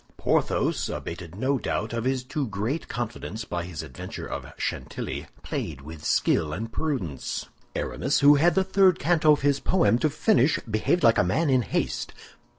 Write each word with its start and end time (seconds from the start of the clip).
Porthos, 0.17 0.89
abated, 0.89 1.35
no 1.35 1.59
doubt, 1.59 1.93
of 1.93 2.05
his 2.05 2.23
too 2.23 2.47
great 2.47 2.87
confidence 2.87 3.45
by 3.45 3.65
his 3.65 3.83
adventure 3.83 4.25
of 4.25 4.51
Chantilly, 4.57 5.27
played 5.43 5.81
with 5.81 6.03
skill 6.03 6.53
and 6.53 6.71
prudence. 6.71 7.45
Aramis, 7.75 8.21
who 8.21 8.33
had 8.33 8.55
the 8.55 8.63
third 8.63 8.97
canto 8.97 9.31
of 9.33 9.41
his 9.41 9.59
poem 9.59 9.99
to 9.99 10.09
finish, 10.09 10.59
behaved 10.61 11.03
like 11.03 11.19
a 11.19 11.23
man 11.23 11.51
in 11.51 11.61
haste. 11.61 12.13